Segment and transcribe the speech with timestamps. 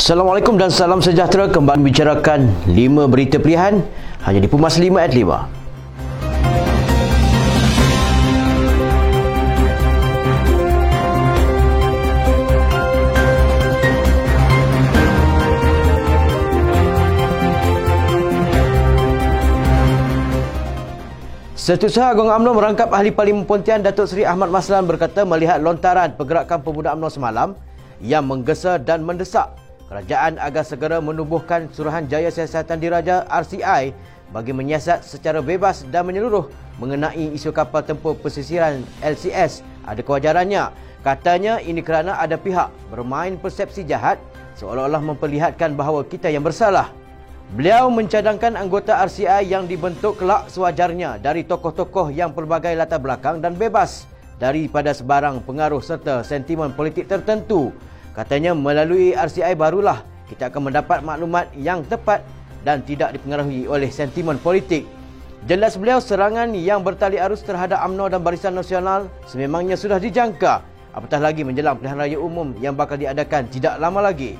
[0.00, 1.52] Assalamualaikum dan salam sejahtera.
[1.52, 3.84] Kembali bicarakan 5 berita pilihan.
[4.24, 5.44] Hanya di Pumas 5 at 5.
[21.60, 26.64] Setiausaha Agung UMNO merangkap Ahli Parlimen Pontian Datuk Seri Ahmad Maslan berkata melihat lontaran pergerakan
[26.64, 27.52] pemuda UMNO semalam
[28.00, 29.60] yang menggesa dan mendesak
[29.90, 33.90] kerajaan agar segera menubuhkan Suruhanjaya Siasatan Diraja RCI
[34.30, 36.46] bagi menyiasat secara bebas dan menyeluruh
[36.78, 40.70] mengenai isu kapal tempur pesisiran LCS ada kewajarannya.
[41.02, 44.22] Katanya ini kerana ada pihak bermain persepsi jahat
[44.54, 46.94] seolah-olah memperlihatkan bahawa kita yang bersalah.
[47.50, 53.58] Beliau mencadangkan anggota RCI yang dibentuk kelak sewajarnya dari tokoh-tokoh yang pelbagai latar belakang dan
[53.58, 54.06] bebas
[54.38, 57.74] daripada sebarang pengaruh serta sentimen politik tertentu
[58.10, 62.22] Katanya melalui RCI barulah kita akan mendapat maklumat yang tepat
[62.66, 64.86] dan tidak dipengaruhi oleh sentimen politik.
[65.48, 70.60] Jelas beliau serangan yang bertali arus terhadap UMNO dan Barisan Nasional sememangnya sudah dijangka
[70.92, 74.36] apatah lagi menjelang pilihan raya umum yang bakal diadakan tidak lama lagi.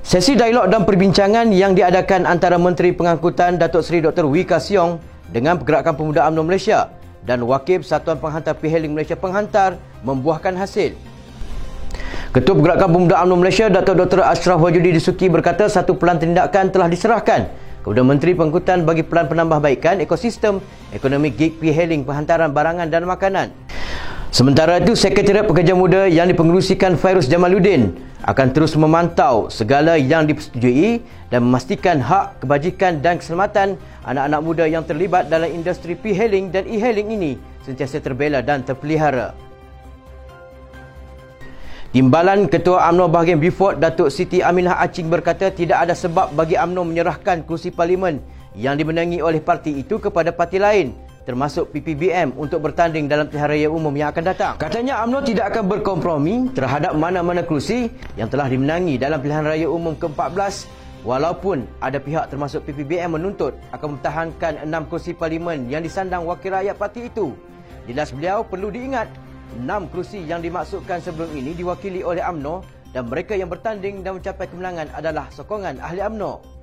[0.00, 4.24] Sesi dialog dan perbincangan yang diadakan antara Menteri Pengangkutan Datuk Seri Dr.
[4.24, 4.96] Wee Kasiong
[5.28, 6.88] dengan Pergerakan Pemuda UMNO Malaysia
[7.28, 10.96] dan Wakil Satuan Penghantar Piheling Malaysia Penghantar membuahkan hasil.
[12.32, 14.24] Ketua Pergerakan Pemuda UMNO Malaysia Datuk Dr.
[14.24, 17.52] Ashraf Wajudi Disuki berkata satu pelan tindakan telah diserahkan
[17.84, 20.60] kepada Menteri Pengangkutan bagi pelan penambahbaikan ekosistem
[20.92, 23.52] ekonomi gig piheling penghantaran barangan dan makanan.
[24.28, 27.96] Sementara itu, Sekretariat Pekerja Muda yang dipengerusikan Fairuz Jamaluddin
[28.28, 31.00] akan terus memantau segala yang dipersetujui
[31.32, 37.08] dan memastikan hak, kebajikan dan keselamatan anak-anak muda yang terlibat dalam industri p-hailing dan e-hailing
[37.08, 37.32] ini
[37.64, 39.32] sentiasa terbela dan terpelihara.
[41.88, 46.84] Timbalan Ketua UMNO bahagian Beaufort Datuk Siti Aminah Acing berkata tidak ada sebab bagi UMNO
[46.84, 48.20] menyerahkan kursi parlimen
[48.52, 53.68] yang dimenangi oleh parti itu kepada parti lain termasuk PPBM untuk bertanding dalam pilihan raya
[53.68, 54.52] umum yang akan datang.
[54.56, 59.92] Katanya UMNO tidak akan berkompromi terhadap mana-mana kerusi yang telah dimenangi dalam pilihan raya umum
[59.92, 60.64] ke-14
[61.04, 66.80] walaupun ada pihak termasuk PPBM menuntut akan mempertahankan enam kerusi parlimen yang disandang wakil rakyat
[66.80, 67.36] parti itu.
[67.84, 69.12] Jelas beliau perlu diingat
[69.60, 72.64] enam kerusi yang dimaksudkan sebelum ini diwakili oleh UMNO
[72.96, 76.57] dan mereka yang bertanding dan mencapai kemenangan adalah sokongan ahli UMNO.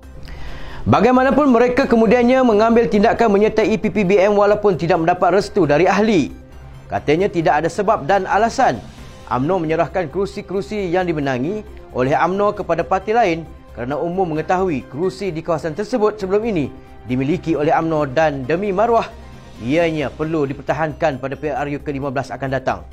[0.85, 6.29] Bagaimanapun mereka kemudiannya mengambil tindakan menyertai PPBM walaupun tidak mendapat restu dari ahli.
[6.85, 8.77] Katanya tidak ada sebab dan alasan
[9.25, 15.41] UMNO menyerahkan kerusi-kerusi yang dimenangi oleh UMNO kepada parti lain kerana umum mengetahui kerusi di
[15.41, 16.69] kawasan tersebut sebelum ini
[17.09, 19.09] dimiliki oleh UMNO dan demi maruah
[19.65, 22.85] ianya perlu dipertahankan pada PRU ke-15 akan datang.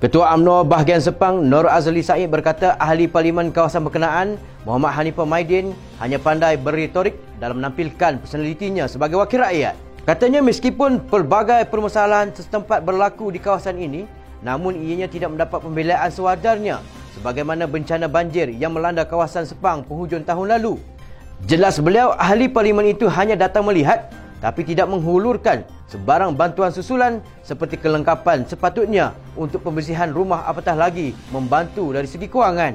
[0.00, 5.76] Ketua UMNO bahagian Sepang Nur Azli Said berkata ahli parlimen kawasan berkenaan Muhammad Hanifah Maidin
[6.00, 9.76] hanya pandai berretorik dalam menampilkan personalitinya sebagai wakil rakyat.
[10.08, 14.08] Katanya meskipun pelbagai permasalahan setempat berlaku di kawasan ini
[14.40, 16.80] namun ianya tidak mendapat pembelaan sewajarnya
[17.20, 20.80] sebagaimana bencana banjir yang melanda kawasan Sepang penghujung tahun lalu.
[21.44, 24.08] Jelas beliau ahli parlimen itu hanya datang melihat
[24.40, 31.92] tapi tidak menghulurkan sebarang bantuan susulan seperti kelengkapan sepatutnya untuk pembersihan rumah apatah lagi membantu
[31.92, 32.74] dari segi kewangan.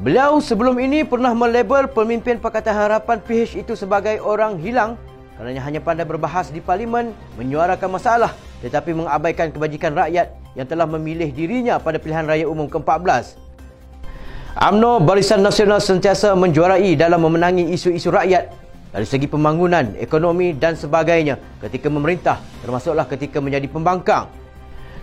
[0.00, 4.96] Beliau sebelum ini pernah melabel pemimpin Pakatan Harapan PH itu sebagai orang hilang
[5.36, 11.32] kerana hanya pandai berbahas di parlimen menyuarakan masalah tetapi mengabaikan kebajikan rakyat yang telah memilih
[11.32, 13.40] dirinya pada pilihan raya umum ke-14.
[14.50, 18.50] UMNO Barisan Nasional sentiasa menjuarai dalam memenangi isu-isu rakyat
[18.90, 24.26] dari segi pembangunan, ekonomi dan sebagainya ketika memerintah termasuklah ketika menjadi pembangkang.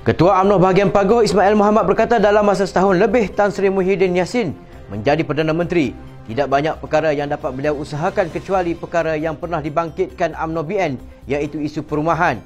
[0.03, 4.55] Ketua UMNO bahagian Pagoh Ismail Muhammad berkata dalam masa setahun lebih Tan Sri Muhyiddin Yassin
[4.87, 5.91] menjadi Perdana Menteri,
[6.27, 10.93] tidak banyak perkara yang dapat beliau usahakan kecuali perkara yang pernah dibangkitkan UMNO BN
[11.27, 12.39] iaitu isu perumahan.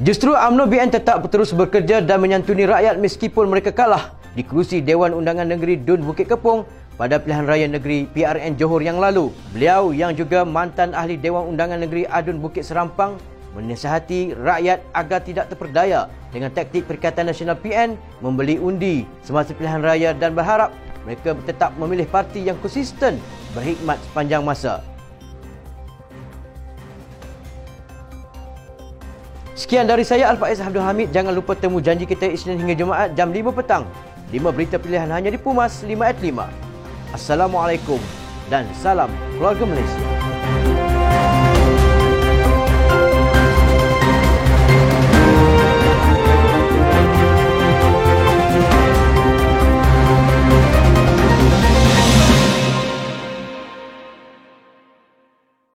[0.00, 5.16] Justru UMNO BN tetap terus bekerja dan menyantuni rakyat meskipun mereka kalah di kerusi Dewan
[5.16, 9.34] Undangan Negeri Dun Bukit Kepong pada pilihan raya negeri PRN Johor yang lalu.
[9.50, 13.18] Beliau yang juga mantan ahli Dewan Undangan Negeri Adun Bukit Serampang
[13.54, 20.10] menasihati rakyat agar tidak terperdaya dengan taktik Perikatan Nasional PN membeli undi semasa pilihan raya
[20.10, 20.74] dan berharap
[21.06, 23.22] mereka tetap memilih parti yang konsisten
[23.54, 24.82] berhikmat sepanjang masa.
[29.54, 31.14] Sekian dari saya Al-Faiz Abdul Hamid.
[31.14, 33.86] Jangan lupa temu janji kita Isnin hingga Jumaat jam 5 petang.
[34.34, 36.73] 5 berita pilihan hanya di Pumas 5 at 5.
[37.14, 38.02] Assalamualaikum
[38.50, 39.06] dan salam
[39.38, 40.83] keluarga Malaysia.